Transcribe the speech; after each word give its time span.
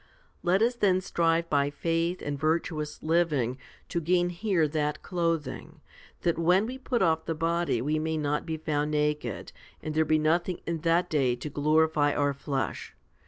3 0.41 0.49
8. 0.53 0.53
Let 0.53 0.61
us 0.63 0.75
then 0.77 0.99
strive 0.99 1.47
by 1.47 1.69
faith 1.69 2.23
and 2.23 2.39
virtuous 2.39 3.03
living 3.03 3.59
to 3.89 4.01
gain 4.01 4.29
here 4.29 4.67
that 4.67 5.03
clothing, 5.03 5.79
that 6.21 6.39
when 6.39 6.65
we 6.65 6.79
put 6.79 7.03
off 7.03 7.25
the 7.25 7.35
body 7.35 7.83
we 7.83 7.99
may 7.99 8.17
not 8.17 8.43
be 8.43 8.57
found 8.57 8.89
naked, 8.89 9.51
and 9.79 9.93
there 9.93 10.03
be 10.03 10.17
nothing 10.17 10.59
in 10.65 10.79
that 10.79 11.07
day 11.07 11.35
to 11.35 11.49
glorify 11.51 12.15
our 12.15 12.33
flesh. 12.33 12.95